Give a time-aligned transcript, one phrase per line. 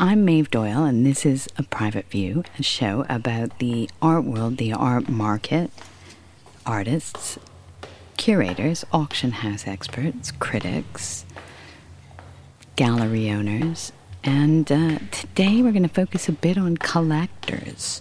[0.00, 4.58] I'm Maeve Doyle, and this is A Private View, a show about the art world,
[4.58, 5.72] the art market,
[6.64, 7.36] artists,
[8.16, 11.26] curators, auction house experts, critics,
[12.76, 13.90] gallery owners,
[14.22, 18.00] and uh, today we're going to focus a bit on collectors.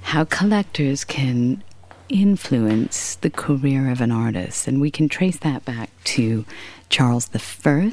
[0.00, 1.62] How collectors can
[2.08, 4.66] influence the career of an artist.
[4.66, 6.44] And we can trace that back to
[6.88, 7.92] Charles I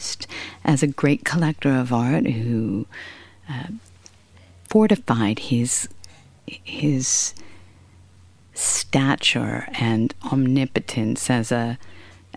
[0.63, 2.87] as a great collector of art who
[3.49, 3.67] uh,
[4.69, 5.87] fortified his,
[6.45, 7.33] his
[8.53, 11.77] stature and omnipotence as a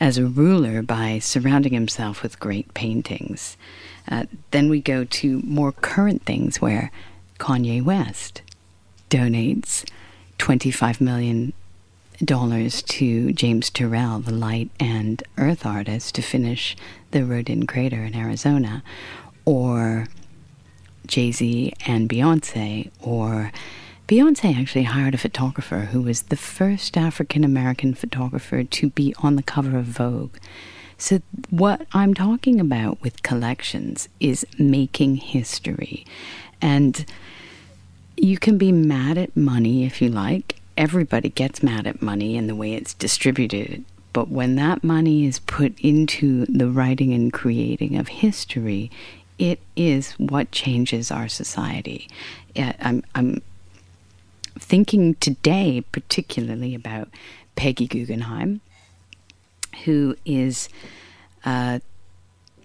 [0.00, 3.56] as a ruler by surrounding himself with great paintings.
[4.08, 6.92] Uh, then we go to more current things where
[7.40, 8.42] Kanye West
[9.10, 9.84] donates
[10.38, 11.52] 25 million
[12.24, 16.76] dollars to James Turrell, the light and earth artist, to finish
[17.12, 18.82] the Roden crater in Arizona,
[19.44, 20.06] or
[21.08, 23.50] Jay Z and Beyonce, or
[24.06, 29.36] Beyonce actually hired a photographer who was the first African American photographer to be on
[29.36, 30.36] the cover of Vogue.
[30.96, 36.04] So, what I'm talking about with collections is making history.
[36.60, 37.04] And
[38.16, 40.56] you can be mad at money if you like.
[40.76, 43.84] Everybody gets mad at money and the way it's distributed.
[44.12, 48.90] But when that money is put into the writing and creating of history,
[49.38, 52.08] it is what changes our society.
[52.56, 53.40] I'm, I'm
[54.58, 57.08] thinking today particularly about
[57.54, 58.60] Peggy Guggenheim,
[59.84, 60.68] who is,
[61.44, 61.78] uh,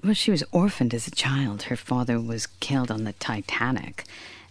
[0.04, 1.64] well, she was orphaned as a child.
[1.64, 4.06] Her father was killed on the Titanic,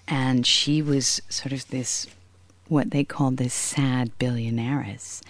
[0.07, 2.07] and she was sort of this,
[2.69, 5.23] what they called this sad billionaires.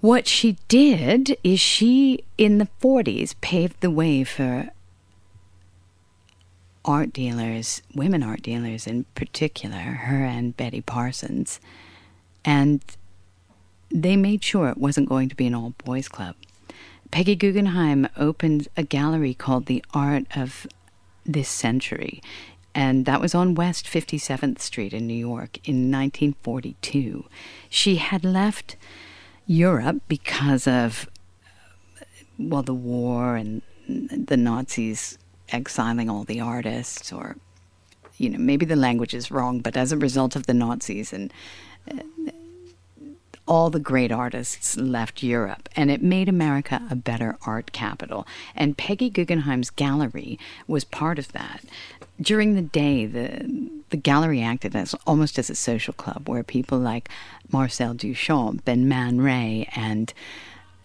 [0.00, 4.70] What she did is she, in the 40s, paved the way for
[6.84, 11.60] art dealers, women art dealers in particular, her and Betty Parsons,
[12.44, 12.82] and
[13.90, 16.34] they made sure it wasn't going to be an all boys club.
[17.10, 20.66] Peggy Guggenheim opened a gallery called The Art of
[21.26, 22.22] This Century,
[22.74, 27.26] and that was on West 57th Street in New York in 1942.
[27.68, 28.76] She had left
[29.46, 31.06] Europe because of,
[32.00, 32.04] uh,
[32.38, 35.18] well, the war and the Nazis
[35.52, 37.36] exiling all the artists, or,
[38.16, 41.32] you know, maybe the language is wrong, but as a result of the Nazis and
[41.90, 42.02] uh,
[43.46, 48.26] all the great artists left Europe, and it made America a better art capital.
[48.54, 51.64] And Peggy Guggenheim's gallery was part of that.
[52.20, 56.78] During the day, the the gallery acted as almost as a social club where people
[56.78, 57.10] like
[57.50, 60.14] Marcel Duchamp and Man Ray and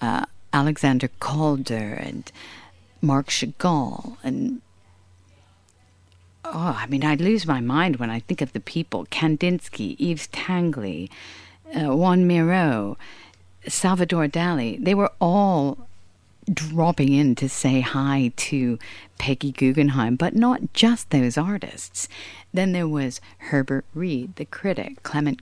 [0.02, 2.30] uh, Alexander Calder and
[3.02, 4.62] Marc Chagall and
[6.44, 10.28] oh, I mean, I'd lose my mind when I think of the people: Kandinsky, Yves
[10.30, 11.10] Tanguy,
[11.76, 12.98] uh, Juan Miro,
[13.68, 14.84] Salvador Dali.
[14.84, 15.88] They were all
[16.52, 18.80] dropping in to say hi to
[19.18, 22.08] Peggy Guggenheim, but not just those artists.
[22.54, 25.42] Then there was Herbert Read, the critic, Clement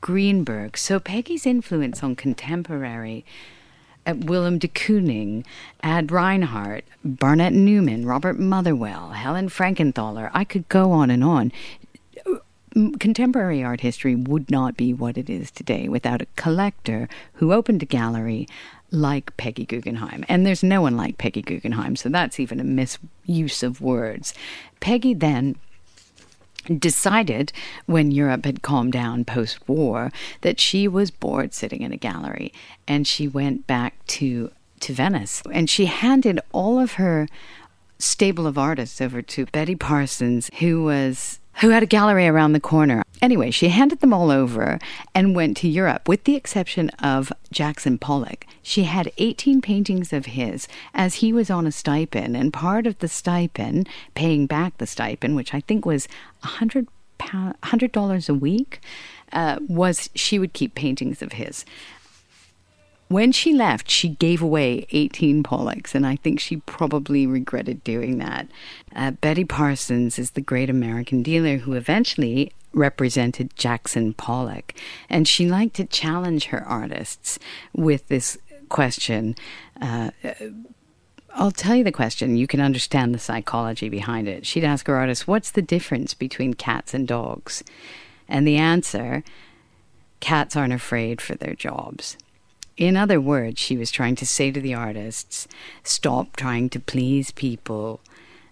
[0.00, 0.76] Greenberg.
[0.76, 3.24] So Peggy's influence on contemporary
[4.06, 5.44] Willem de Kooning,
[5.82, 10.30] Ad Reinhardt, Barnett Newman, Robert Motherwell, Helen Frankenthaler.
[10.32, 11.52] I could go on and on.
[12.98, 17.82] Contemporary art history would not be what it is today without a collector who opened
[17.82, 18.48] a gallery
[18.90, 20.24] like Peggy Guggenheim.
[20.28, 24.32] And there's no one like Peggy Guggenheim, so that's even a misuse of words.
[24.80, 25.56] Peggy then
[26.78, 27.52] decided
[27.86, 30.10] when Europe had calmed down post war
[30.42, 32.52] that she was bored sitting in a gallery
[32.86, 34.50] and she went back to
[34.80, 35.42] to Venice.
[35.52, 37.28] And she handed all of her
[37.98, 42.60] stable of artists over to Betty Parsons who was who had a gallery around the
[42.60, 43.02] corner.
[43.20, 44.78] Anyway, she handed them all over
[45.14, 48.46] and went to Europe, with the exception of Jackson Pollock.
[48.62, 52.98] She had 18 paintings of his as he was on a stipend, and part of
[52.98, 56.08] the stipend, paying back the stipend, which I think was
[56.42, 56.88] $100,
[57.20, 58.80] $100 a week,
[59.32, 61.64] uh, was she would keep paintings of his.
[63.12, 68.16] When she left, she gave away 18 Pollocks, and I think she probably regretted doing
[68.20, 68.48] that.
[68.96, 74.72] Uh, Betty Parsons is the great American dealer who eventually represented Jackson Pollock,
[75.10, 77.38] and she liked to challenge her artists
[77.74, 78.38] with this
[78.70, 79.34] question.
[79.78, 80.12] Uh,
[81.34, 82.38] I'll tell you the question.
[82.38, 84.46] You can understand the psychology behind it.
[84.46, 87.62] She'd ask her artists, What's the difference between cats and dogs?
[88.26, 89.22] And the answer
[90.20, 92.16] cats aren't afraid for their jobs.
[92.76, 95.46] In other words, she was trying to say to the artists,
[95.82, 98.00] stop trying to please people.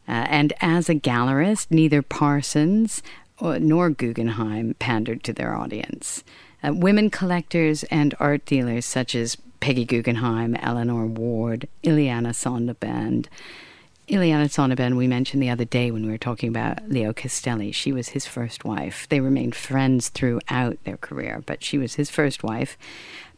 [0.07, 3.03] Uh, and as a gallerist, neither Parsons
[3.41, 6.23] nor Guggenheim pandered to their audience.
[6.63, 13.27] Uh, women collectors and art dealers such as Peggy Guggenheim, Eleanor Ward, Ileana Sonnabend.
[14.09, 17.71] Ileana Sonnabend, we mentioned the other day when we were talking about Leo Castelli.
[17.71, 19.07] She was his first wife.
[19.09, 22.77] They remained friends throughout their career, but she was his first wife.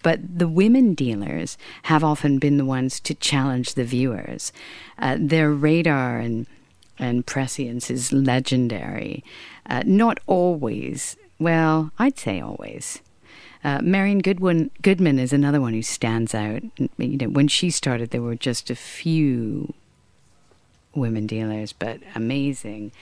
[0.03, 4.53] But the women dealers have often been the ones to challenge the viewers.
[4.99, 6.47] Uh, their radar and
[6.99, 9.25] and prescience is legendary.
[9.67, 11.17] Uh, not always.
[11.39, 13.01] Well, I'd say always.
[13.65, 16.63] Uh, Marian Goodwin, Goodman is another one who stands out.
[16.77, 19.73] You know, when she started, there were just a few
[20.95, 22.93] women dealers, but amazing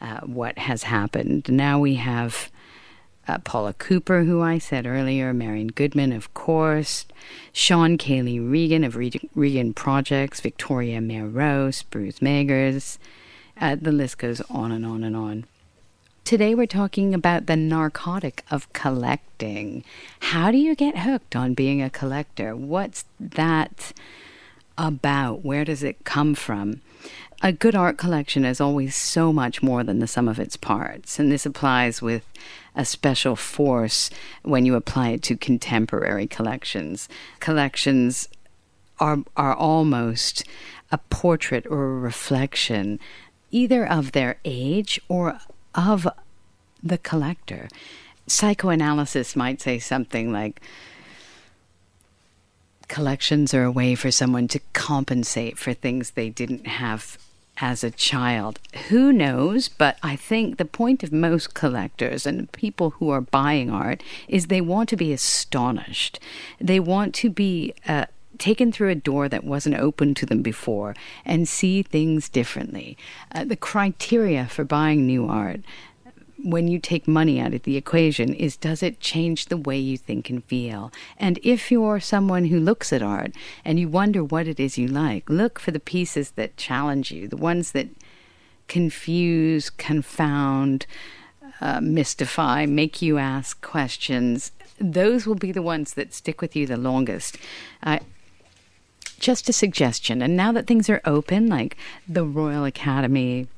[0.00, 1.48] uh, what has happened.
[1.48, 2.50] Now we have
[3.26, 7.06] uh, Paula Cooper, who I said earlier, Marian Goodman, of course,
[7.52, 12.98] Shaun Caley Regen of Regen Projects, Victoria Miro's, Sprüth Magers.
[13.60, 15.44] Uh, the list goes on and on and on.
[16.24, 19.84] Today we're talking about the narcotic of collecting.
[20.20, 22.56] How do you get hooked on being a collector?
[22.56, 23.92] What's that
[24.78, 25.44] about?
[25.44, 26.80] Where does it come from?
[27.42, 31.18] A good art collection is always so much more than the sum of its parts,
[31.18, 32.24] and this applies with
[32.74, 34.10] a special force
[34.42, 37.08] when you apply it to contemporary collections.
[37.40, 38.28] Collections
[39.00, 40.44] are are almost
[40.92, 43.00] a portrait or a reflection
[43.50, 45.38] either of their age or
[45.74, 46.08] of
[46.82, 47.68] the collector.
[48.26, 50.60] Psychoanalysis might say something like
[52.88, 57.18] collections are a way for someone to compensate for things they didn't have
[57.58, 58.58] as a child.
[58.88, 59.68] Who knows?
[59.68, 64.46] But I think the point of most collectors and people who are buying art is
[64.46, 66.18] they want to be astonished.
[66.60, 68.06] They want to be uh,
[68.38, 72.96] taken through a door that wasn't open to them before and see things differently.
[73.32, 75.60] Uh, the criteria for buying new art
[76.44, 79.96] when you take money out of the equation is does it change the way you
[79.96, 80.92] think and feel?
[81.16, 83.32] And if you're someone who looks at art
[83.64, 87.26] and you wonder what it is you like, look for the pieces that challenge you,
[87.26, 87.88] the ones that
[88.68, 90.86] confuse, confound,
[91.60, 94.52] uh, mystify, make you ask questions.
[94.78, 97.38] Those will be the ones that stick with you the longest.
[97.82, 98.00] Uh,
[99.18, 100.20] just a suggestion.
[100.20, 101.76] And now that things are open, like
[102.06, 103.48] the Royal Academy,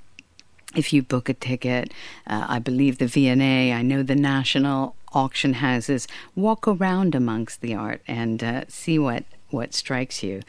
[0.74, 1.92] if you book a ticket,
[2.26, 7.74] uh, I believe the V&A, I know the national auction houses, walk around amongst the
[7.74, 10.42] art and uh, see what, what strikes you.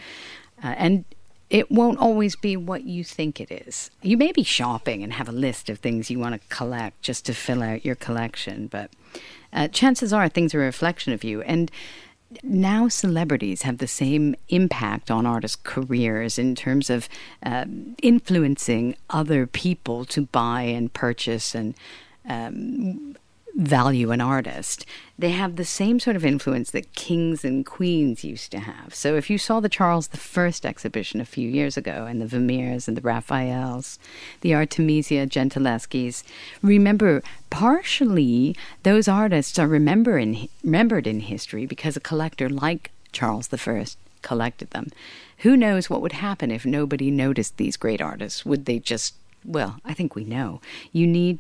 [0.64, 1.06] Uh, and
[1.50, 3.90] it won't always be what you think it is.
[4.02, 7.26] You may be shopping and have a list of things you want to collect just
[7.28, 8.92] to fill out your collection, but
[9.54, 11.42] uh, chances are things are a reflection of you.
[11.44, 11.72] And
[12.44, 17.08] now celebrities have the same impact on artists' careers in terms of
[17.44, 17.66] uh,
[18.02, 21.76] influencing other people to buy and purchase and
[22.28, 23.16] um,
[23.58, 24.86] value an artist.
[25.18, 28.94] They have the same sort of influence that kings and queens used to have.
[28.94, 32.88] So if you saw the Charles I exhibition a few years ago, and the Vermeers
[32.88, 33.98] and the Raphaels,
[34.42, 36.24] the Artemisia Gentileschi's,
[36.62, 43.52] remember partially those artists are remember in, remembered in history because a collector like Charles
[43.52, 43.86] I
[44.22, 44.90] collected them.
[45.40, 48.46] Who knows what would happen if nobody noticed these great artists?
[48.46, 49.16] Would they just
[49.46, 50.60] well, I think we know.
[50.92, 51.40] You need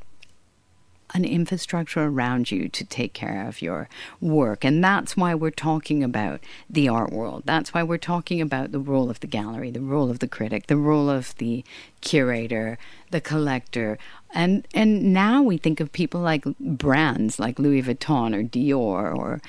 [1.13, 3.87] an infrastructure around you to take care of your
[4.19, 4.65] work.
[4.65, 7.43] And that's why we're talking about the art world.
[7.45, 10.67] That's why we're talking about the role of the gallery, the role of the critic,
[10.67, 11.63] the role of the
[12.01, 12.77] curator,
[13.11, 13.97] the collector.
[14.33, 19.41] And and now we think of people like brands like Louis Vuitton or Dior or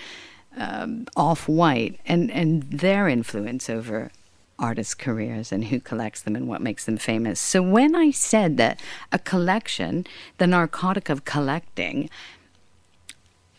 [0.57, 4.11] um, Off White and, and their influence over
[4.59, 7.39] artists' careers and who collects them and what makes them famous.
[7.41, 8.81] So when I said that
[9.13, 10.07] a collection,
[10.39, 12.11] the narcotic of collecting,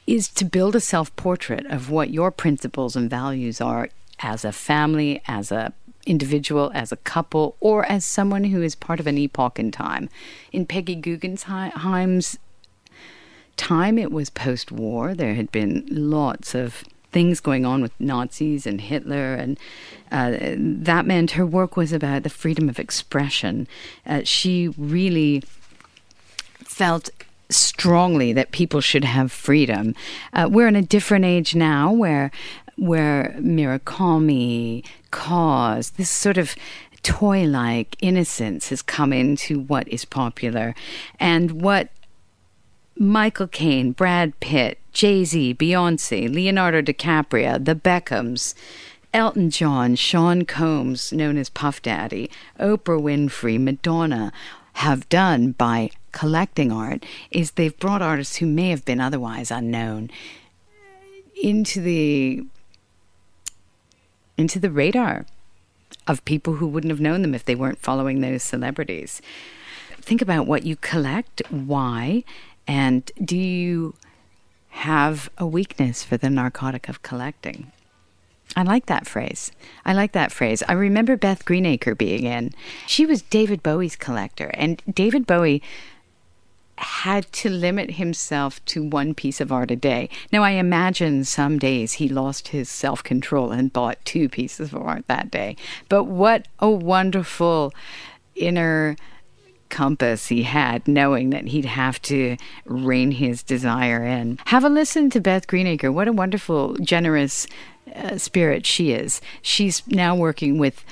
[0.05, 3.89] is to build a self portrait of what your principles and values are
[4.19, 5.73] as a family, as a
[6.05, 10.09] individual, as a couple, or as someone who is part of an epoch in time.
[10.51, 12.39] In Peggy Guggenheim's
[13.57, 15.13] time, it was post war.
[15.13, 19.57] There had been lots of things going on with Nazis and Hitler, and
[20.11, 23.67] uh, that meant her work was about the freedom of expression.
[24.05, 25.43] Uh, she really
[26.63, 27.09] felt
[27.49, 29.95] strongly that people should have freedom.
[30.33, 32.31] Uh, we're in a different age now where
[32.77, 36.55] where Murakami, KAWS, this sort of
[37.03, 40.73] toy like innocence has come into what is popular.
[41.19, 41.89] And what
[42.97, 48.55] Michael Caine, Brad Pitt, Jay Z, Beyonce, Leonardo DiCaprio, the Beckhams,
[49.13, 52.29] Elton John, Sean Combs, known as Puff Daddy,
[52.59, 54.31] Oprah Winfrey, Madonna,
[54.73, 60.09] have done by collecting art is they've brought artists who may have been otherwise unknown
[61.41, 62.45] into the
[64.37, 65.25] into the radar
[66.07, 69.21] of people who wouldn't have known them if they weren't following those celebrities.
[69.99, 72.23] Think about what you collect, why,
[72.65, 73.95] and do you
[74.69, 77.71] have a weakness for the narcotic of collecting?
[78.55, 79.51] I like that phrase.
[79.85, 80.63] I like that phrase.
[80.67, 82.51] I remember Beth Greenacre being in.
[82.87, 85.61] She was David Bowie's collector, and David Bowie
[86.77, 90.09] had to limit himself to one piece of art a day.
[90.31, 94.81] Now, I imagine some days he lost his self control and bought two pieces of
[94.81, 95.55] art that day.
[95.89, 97.73] But what a wonderful
[98.35, 98.95] inner
[99.69, 104.39] compass he had, knowing that he'd have to rein his desire in.
[104.45, 105.91] Have a listen to Beth Greenacre.
[105.91, 107.47] What a wonderful, generous
[107.95, 109.21] uh, spirit she is.
[109.41, 110.83] She's now working with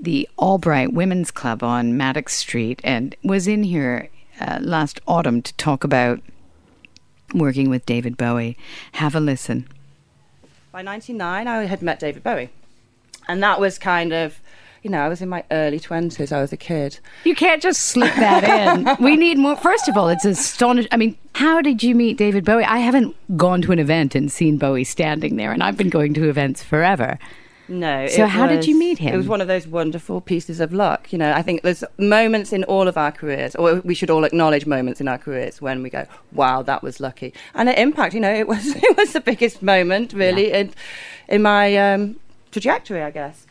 [0.00, 4.10] the AllBright Women's Club on Maddox Street and was in here
[4.40, 6.20] uh, last autumn to talk about
[7.34, 8.56] working with David Bowie.
[8.92, 9.68] Have a listen.
[10.72, 12.50] By 99, I had met David Bowie.
[13.28, 14.40] And that was kind of,
[14.84, 16.30] you know, I was in my early 20s.
[16.30, 17.00] I was a kid.
[17.24, 18.86] You can't just slip that in.
[19.04, 19.56] we need more.
[19.56, 20.90] First of all, it's astonishing.
[20.92, 22.64] I mean, how did you meet David Bowie?
[22.64, 26.12] I haven't gone to an event and seen Bowie standing there, and I've been going
[26.14, 27.18] to events forever.
[27.66, 28.06] No.
[28.08, 29.14] So how was, did you meet him?
[29.14, 31.10] It was one of those wonderful pieces of luck.
[31.14, 34.24] You know, I think there's moments in all of our careers, or we should all
[34.24, 38.12] acknowledge moments in our careers when we go, "Wow, that was lucky." And at Impact,
[38.12, 40.58] you know, it was it was the biggest moment really yeah.
[40.58, 40.74] in
[41.28, 42.16] in my um,
[42.52, 43.46] trajectory, I guess.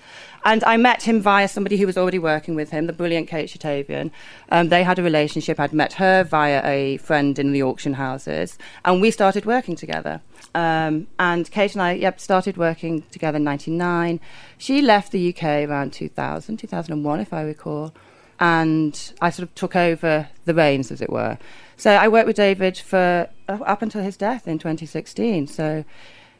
[0.45, 3.49] And I met him via somebody who was already working with him, the brilliant Kate
[3.49, 4.11] Shatavian.
[4.49, 5.59] Um, they had a relationship.
[5.59, 10.21] I'd met her via a friend in the auction houses, and we started working together.
[10.53, 14.19] Um, and Kate and I yep, started working together in 99.
[14.57, 17.93] She left the UK around 2000, 2001, if I recall.
[18.39, 21.37] And I sort of took over the reins, as it were.
[21.77, 25.47] So I worked with David for uh, up until his death in 2016.
[25.47, 25.85] So,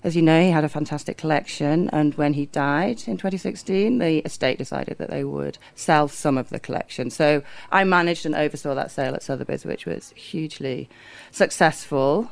[0.03, 1.89] as you know, he had a fantastic collection.
[1.91, 6.49] And when he died in 2016, the estate decided that they would sell some of
[6.49, 7.09] the collection.
[7.09, 7.41] So
[7.71, 10.89] I managed and oversaw that sale at Sotheby's, which was hugely
[11.31, 12.31] successful.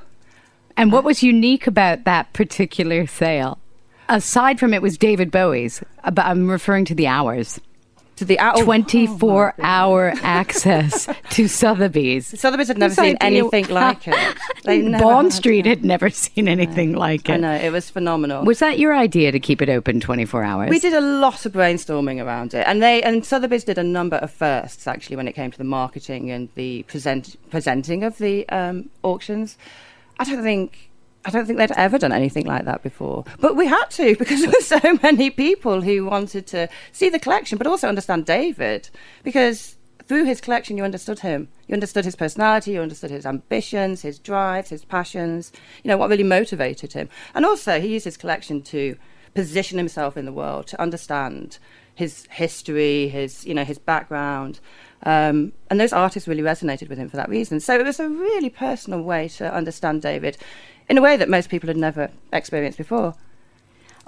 [0.75, 3.57] And what was unique about that particular sale?
[4.09, 7.59] Aside from it was David Bowie's, but I'm referring to the hours.
[8.21, 12.27] To the hour, 24 oh hour access to Sotheby's.
[12.39, 14.37] Sotheby's had never seen anything like it.
[14.99, 17.33] Bond Street had never seen anything like it.
[17.33, 18.45] I know, it was phenomenal.
[18.45, 20.69] Was that your idea to keep it open 24 hours?
[20.69, 22.63] We did a lot of brainstorming around it.
[22.67, 25.63] And they and Sotheby's did a number of firsts actually when it came to the
[25.63, 29.57] marketing and the present, presenting of the um, auctions.
[30.19, 30.90] I don't think
[31.23, 33.25] I don't think they'd ever done anything like that before.
[33.39, 37.19] But we had to because there were so many people who wanted to see the
[37.19, 38.89] collection, but also understand David.
[39.23, 41.47] Because through his collection, you understood him.
[41.67, 45.51] You understood his personality, you understood his ambitions, his drives, his passions,
[45.83, 47.07] you know, what really motivated him.
[47.33, 48.97] And also, he used his collection to
[49.33, 51.59] position himself in the world, to understand
[51.95, 54.59] his history, his, you know, his background.
[55.03, 57.59] Um, and those artists really resonated with him for that reason.
[57.59, 60.37] So it was a really personal way to understand David
[60.89, 63.15] in a way that most people had never experienced before.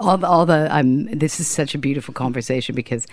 [0.00, 3.06] All the, all the um, this is such a beautiful conversation because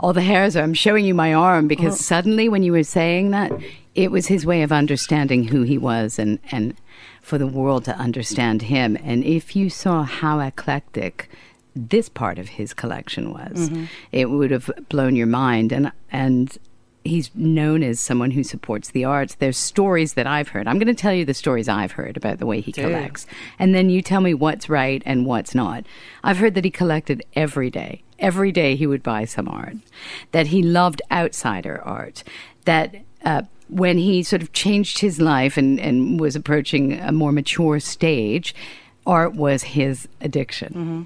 [0.00, 0.62] all the hairs are.
[0.62, 1.96] I'm showing you my arm because oh.
[1.96, 3.52] suddenly when you were saying that,
[3.94, 6.74] it was his way of understanding who he was and and
[7.20, 8.96] for the world to understand him.
[9.04, 11.28] And if you saw how eclectic
[11.76, 13.84] this part of his collection was, mm-hmm.
[14.10, 15.70] it would have blown your mind.
[15.70, 16.56] And and
[17.04, 19.34] he's known as someone who supports the arts.
[19.34, 20.68] There's stories that I've heard.
[20.68, 23.26] I'm going to tell you the stories I've heard about the way he collects.
[23.58, 25.84] And then you tell me what's right and what's not.
[26.22, 28.02] I've heard that he collected every day.
[28.18, 29.76] Every day he would buy some art.
[30.30, 32.22] That he loved outsider art.
[32.64, 37.32] That uh, when he sort of changed his life and, and was approaching a more
[37.32, 38.54] mature stage,
[39.06, 40.68] art was his addiction.
[40.68, 41.02] Mm-hmm.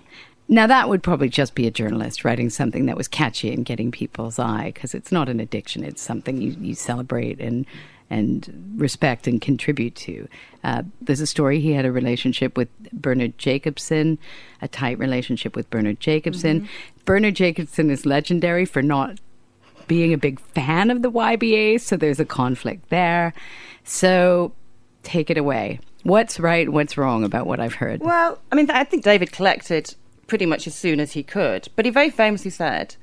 [0.48, 3.90] Now, that would probably just be a journalist writing something that was catchy and getting
[3.90, 5.82] people's eye because it's not an addiction.
[5.82, 7.66] It's something you, you celebrate and,
[8.10, 10.28] and respect and contribute to.
[10.62, 14.18] Uh, there's a story he had a relationship with Bernard Jacobson,
[14.62, 16.60] a tight relationship with Bernard Jacobson.
[16.60, 17.04] Mm-hmm.
[17.04, 19.18] Bernard Jacobson is legendary for not
[19.88, 23.34] being a big fan of the YBA, so there's a conflict there.
[23.82, 24.52] So
[25.02, 25.80] take it away.
[26.04, 28.00] What's right, what's wrong about what I've heard?
[28.00, 29.94] Well, I mean, I think David collected
[30.26, 31.68] pretty much as soon as he could.
[31.76, 32.96] But he very famously said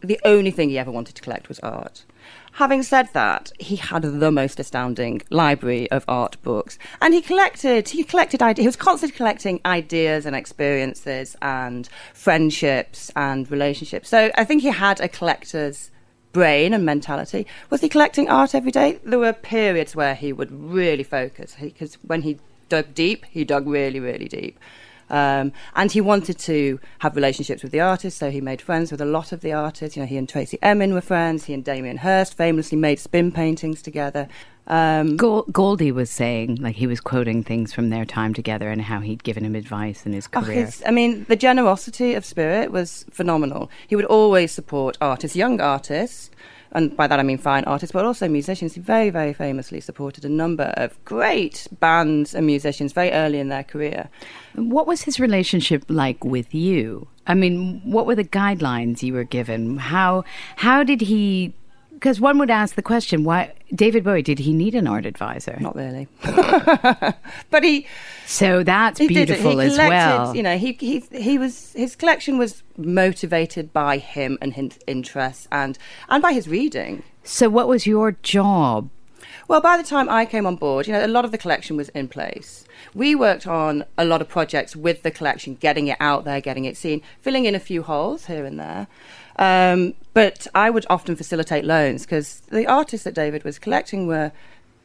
[0.00, 2.04] the only thing he ever wanted to collect was art.
[2.56, 7.88] Having said that, he had the most astounding library of art books, and he collected.
[7.88, 8.62] He collected ideas.
[8.62, 14.10] He was constantly collecting ideas and experiences and friendships and relationships.
[14.10, 15.90] So I think he had a collector's
[16.32, 17.46] brain and mentality.
[17.70, 19.00] Was he collecting art every day?
[19.02, 23.66] There were periods where he would really focus because when he dug deep, he dug
[23.66, 24.58] really, really deep.
[25.12, 29.00] Um, and he wanted to have relationships with the artists, so he made friends with
[29.00, 29.94] a lot of the artists.
[29.96, 31.44] You know, he and Tracey Emin were friends.
[31.44, 34.26] He and Damien Hirst famously made spin paintings together.
[34.66, 39.00] Um, Goldie was saying, like he was quoting things from their time together and how
[39.00, 40.60] he'd given him advice in his oh, career.
[40.60, 43.70] Oh, his, I mean, the generosity of spirit was phenomenal.
[43.86, 46.30] He would always support artists, young artists,
[46.72, 48.74] and by that I mean fine artists, but also musicians.
[48.74, 53.48] He very, very famously supported a number of great bands and musicians very early in
[53.48, 54.08] their career.
[54.54, 57.08] What was his relationship like with you?
[57.26, 59.78] I mean, what were the guidelines you were given?
[59.78, 60.24] How
[60.56, 61.54] how did he
[62.02, 65.56] because one would ask the question, why David Bowie did he need an art advisor?
[65.60, 67.86] Not really, but he.
[68.26, 70.34] So that's he beautiful as well.
[70.34, 75.46] You know, he he he was his collection was motivated by him and his interests
[75.52, 75.78] and
[76.08, 77.04] and by his reading.
[77.22, 78.90] So what was your job?
[79.46, 81.76] Well, by the time I came on board, you know, a lot of the collection
[81.76, 82.64] was in place.
[82.94, 86.64] We worked on a lot of projects with the collection, getting it out there, getting
[86.64, 88.88] it seen, filling in a few holes here and there.
[89.36, 94.32] Um, but I would often facilitate loans because the artists that David was collecting were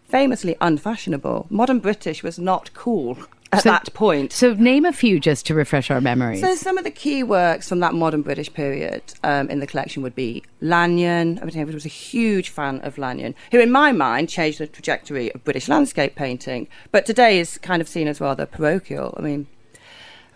[0.07, 1.48] famously unfashionable.
[1.50, 3.17] Modern British was not cool
[3.51, 4.34] at so, that point.
[4.34, 6.41] So, name a few just to refresh our memories.
[6.41, 10.03] So, some of the key works from that modern British period um, in the collection
[10.03, 11.39] would be Lanyon.
[11.39, 14.67] I mean, David was a huge fan of Lanyon, who, in my mind, changed the
[14.67, 19.13] trajectory of British landscape painting, but today is kind of seen as rather parochial.
[19.17, 19.48] I mean,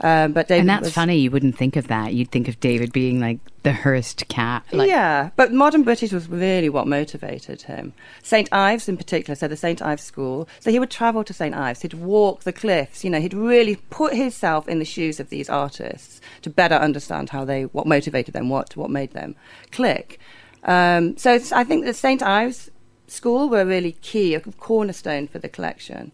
[0.01, 1.17] um, but David and that's was, funny.
[1.17, 2.13] You wouldn't think of that.
[2.13, 4.65] You'd think of David being like the Hirst cat.
[4.71, 4.89] Like.
[4.89, 7.93] Yeah, but modern British was really what motivated him.
[8.23, 10.49] St Ives, in particular, so the St Ives School.
[10.59, 11.81] So he would travel to St Ives.
[11.81, 13.03] He'd walk the cliffs.
[13.03, 17.29] You know, he'd really put himself in the shoes of these artists to better understand
[17.29, 19.35] how they, what motivated them, what what made them
[19.71, 20.19] click.
[20.63, 22.71] Um, so I think the St Ives
[23.07, 26.11] School were really key, a cornerstone for the collection.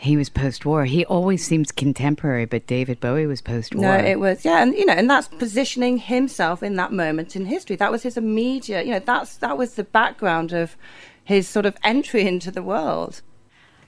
[0.00, 0.84] He was post-war.
[0.84, 3.82] He always seems contemporary, but David Bowie was post-war.
[3.82, 7.46] No, it was yeah, and you know, and that's positioning himself in that moment in
[7.46, 7.74] history.
[7.74, 10.76] That was his immediate, you know, that's that was the background of
[11.24, 13.22] his sort of entry into the world.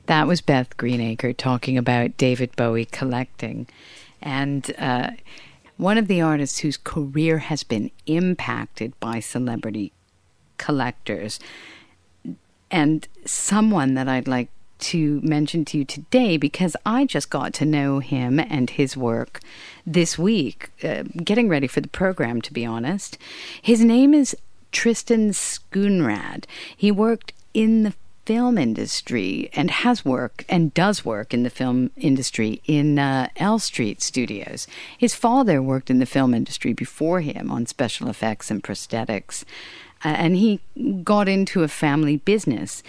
[0.07, 3.69] That was Beth Greenacre talking about David Bowie collecting,
[4.21, 5.11] and uh,
[5.77, 9.93] one of the artists whose career has been impacted by celebrity
[10.59, 11.39] collectors,
[12.69, 14.49] and someone that I'd like
[14.81, 19.41] to mention to you today because I just got to know him and his work
[19.87, 23.19] this week, uh, getting ready for the program, to be honest.
[23.61, 24.37] His name is
[24.73, 26.45] Tristan Schoonraad.
[26.77, 27.95] He worked in the
[28.27, 33.97] film industry and has worked and does work in the film industry in uh, Elstree
[33.99, 34.69] Studios.
[34.97, 39.45] His father worked in the film industry before him on special effects and prosthetics.
[40.05, 40.61] Uh, and he
[41.03, 42.83] got into a family business.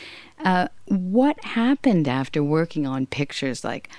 [0.44, 3.90] Uh, what happened after working on pictures like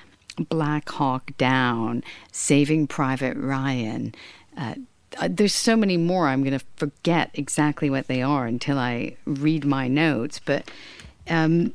[0.48, 4.14] Black Hawk Down, Saving Private Ryan?
[4.57, 4.75] Uh,
[5.18, 6.29] uh there's so many more.
[6.29, 10.40] I'm going to forget exactly what they are until I read my notes.
[10.44, 10.70] But
[11.29, 11.75] um,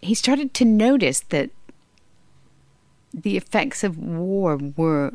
[0.00, 1.50] he started to notice that
[3.12, 5.14] the effects of war were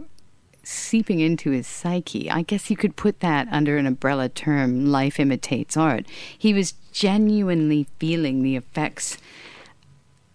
[0.63, 2.29] seeping into his psyche.
[2.29, 6.05] I guess you could put that under an umbrella term life imitates art.
[6.37, 9.17] He was genuinely feeling the effects,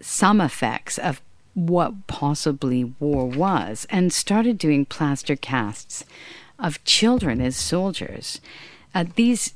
[0.01, 1.21] some effects of
[1.53, 6.05] what possibly war was, and started doing plaster casts
[6.59, 8.41] of children as soldiers.
[8.93, 9.53] Uh, these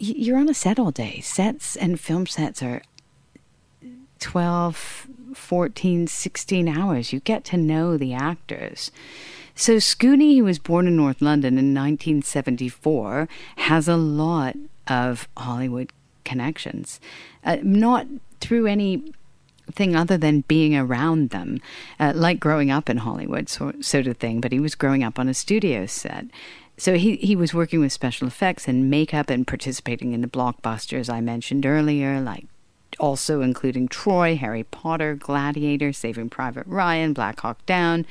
[0.00, 1.20] you're on a set all day.
[1.20, 2.82] Sets and film sets are
[4.18, 7.12] 12, 14, 16 hours.
[7.12, 8.90] You get to know the actors.
[9.54, 15.92] So Schoony, who was born in North London in 1974, has a lot of Hollywood
[16.24, 17.00] connections.
[17.44, 18.06] Uh, not
[18.40, 21.58] through anything other than being around them,
[21.98, 24.40] uh, like growing up in Hollywood, so, sort of thing.
[24.40, 26.26] But he was growing up on a studio set.
[26.76, 31.12] So he, he was working with special effects and makeup and participating in the blockbusters
[31.12, 32.46] I mentioned earlier, like
[33.00, 38.06] also including Troy, Harry Potter, Gladiator, Saving Private Ryan, Black Hawk Down,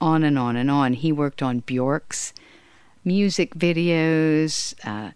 [0.00, 0.92] on and on and on.
[0.92, 2.32] He worked on Bjork's
[3.04, 5.12] music videos, uh,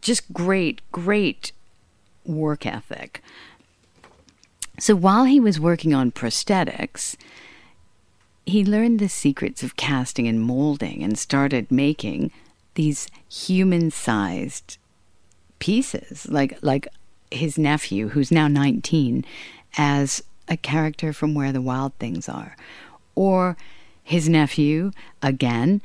[0.00, 1.52] just great, great
[2.24, 3.22] work ethic.
[4.78, 7.16] So while he was working on prosthetics,
[8.46, 12.32] he learned the secrets of casting and molding and started making
[12.74, 14.78] these human sized
[15.60, 16.88] pieces like like
[17.34, 19.24] his nephew, who's now 19,
[19.76, 22.56] as a character from Where the Wild Things Are.
[23.14, 23.56] Or
[24.02, 24.92] his nephew,
[25.22, 25.80] again,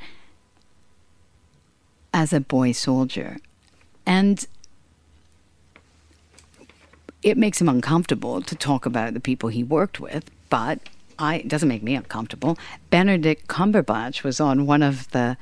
[2.12, 3.38] as a boy soldier.
[4.04, 4.46] And
[7.22, 10.80] it makes him uncomfortable to talk about the people he worked with, but
[11.18, 12.58] I, it doesn't make me uncomfortable.
[12.88, 15.36] Benedict Cumberbatch was on one of the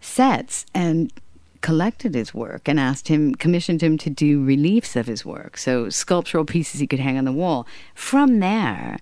[0.00, 1.12] sets and
[1.62, 5.88] collected his work and asked him, commissioned him to do reliefs of his work, so
[5.88, 7.66] sculptural pieces he could hang on the wall.
[7.94, 8.98] From there,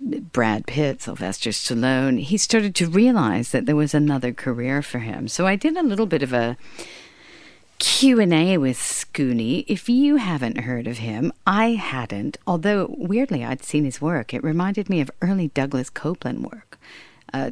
[0.00, 5.28] Brad Pitt, Sylvester Stallone, he started to realize that there was another career for him.
[5.28, 6.56] So I did a little bit of a
[7.78, 9.64] Q&A with Schoony.
[9.66, 14.32] If you haven't heard of him, I hadn't, although weirdly I'd seen his work.
[14.32, 16.78] It reminded me of early Douglas Coupland work.
[17.32, 17.50] Uh,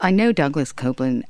[0.00, 1.22] I know Douglas Coupland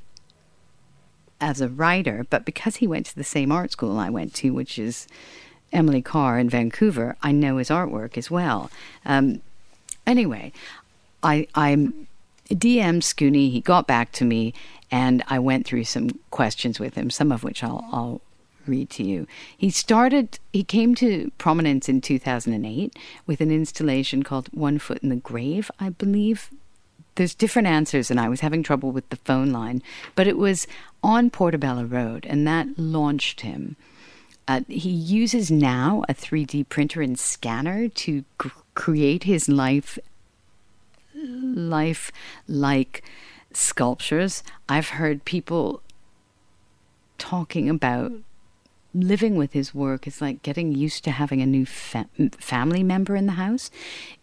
[1.43, 4.51] as a writer, but because he went to the same art school I went to,
[4.55, 5.07] which is
[5.73, 8.71] Emily Carr in Vancouver, I know his artwork as well.
[9.05, 9.43] Um,
[10.07, 10.53] anyway,
[11.23, 12.07] I I'm
[12.49, 13.51] DM Schoony.
[13.51, 14.55] He got back to me,
[14.91, 18.21] and I went through some questions with him, some of which I'll, I'll
[18.67, 19.27] read to you.
[19.57, 25.09] He started, he came to prominence in 2008 with an installation called One Foot in
[25.09, 26.51] the Grave, I believe.
[27.15, 29.83] There's different answers, and I was having trouble with the phone line,
[30.15, 30.67] but it was
[31.03, 33.77] on Portobello Road, and that launched him.
[34.49, 38.25] Uh, he uses now a 3D printer and scanner to
[38.75, 39.99] create his life
[41.15, 42.11] life
[42.49, 43.03] like
[43.53, 44.43] sculptures.
[44.69, 45.83] I've heard people
[47.19, 48.13] talking about
[48.95, 53.17] living with his work is like getting used to having a new fa- family member
[53.17, 53.71] in the house.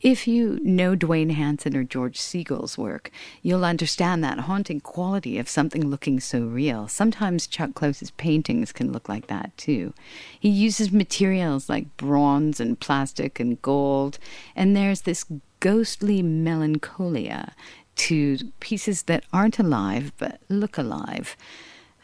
[0.02, 5.50] If you know Duane Hanson or George Segal's work, you'll understand that haunting quality of
[5.50, 6.88] something looking so real.
[6.88, 9.94] Sometimes Chuck Close's paintings can look like that too.
[10.40, 14.20] He uses materials like bronze and plastic and gold,
[14.56, 15.26] and there's this
[15.60, 17.54] ghostly melancholia
[17.96, 21.36] to pieces that aren't alive but look alive.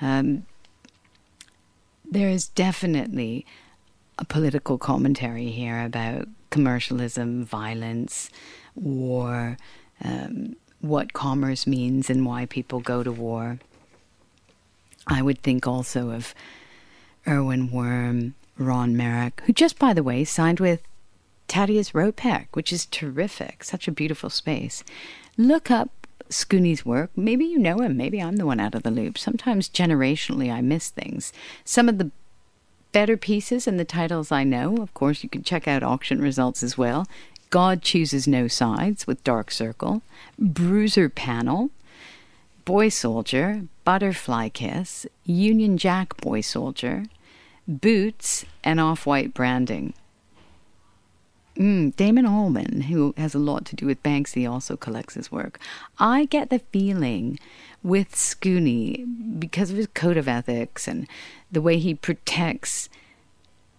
[0.02, 0.46] Um,
[2.16, 3.46] there is definitely
[4.18, 8.30] a political commentary here about commercialism, violence,
[8.74, 9.58] war,
[10.02, 13.60] um, what commerce means, and why people go to war.
[15.08, 16.34] I would think also of
[17.28, 20.82] Erwin Wurm, Ron Mueck, who just, by the way, signed with
[21.50, 23.62] Thaddaeus Ropac, which is terrific.
[23.62, 24.86] Such a beautiful space.
[25.38, 27.12] Look up Schoony's work.
[27.16, 27.98] Maybe you know him.
[27.98, 29.18] Maybe I'm the one out of the loop.
[29.18, 31.32] Sometimes generationally I miss things.
[31.64, 32.12] Some of the
[32.92, 36.64] better pieces and the titles I know, of course, you can check out auction results
[36.64, 37.08] as well.
[37.50, 40.02] God Chooses No Sides with Dark Circle,
[40.40, 41.70] Bruiser Panel,
[42.66, 47.06] Boy Soldier, Butterfly Kiss, Union Jack Boy Soldier,
[47.68, 49.94] Boots, and Off White Branding.
[51.58, 55.58] Mm, Damon Albarn, who has a lot to do with Banksy, also collects his work.
[55.98, 57.40] I get the feeling
[57.82, 59.06] with Schoony,
[59.40, 61.08] because of his code of ethics and
[61.52, 62.90] the way he protects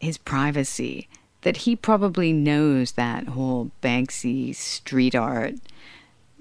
[0.00, 1.08] his privacy,
[1.42, 5.54] that he probably knows that whole Banksy street art,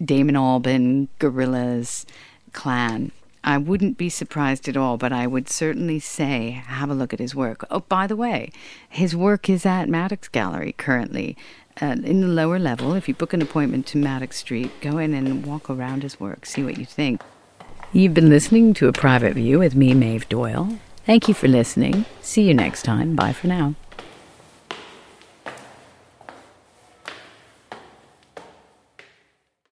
[0.03, 2.05] Damon Albarn, Gorillaz
[2.53, 3.11] clan
[3.45, 7.19] I wouldn't be surprised at all, but I would certainly say have a look at
[7.19, 7.63] his work.
[7.69, 8.51] Oh, by the way,
[8.89, 11.37] his work is at Maddox Gallery currently.
[11.79, 15.13] Uh, in the lower level, if you book an appointment to Maddox Street, go in
[15.13, 17.21] and walk around his work, see what you think.
[17.93, 20.79] You've been listening to A Private View with me, Maeve Doyle.
[21.05, 22.05] Thank you for listening.
[22.21, 23.15] See you next time.
[23.15, 23.75] Bye for now.